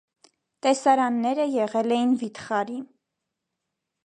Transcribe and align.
Տեսարանները 0.65 1.47
եղել 1.57 1.95
էին 1.99 2.17
վիթխարի։ 2.25 2.83